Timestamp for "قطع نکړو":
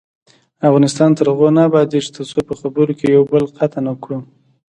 3.57-4.19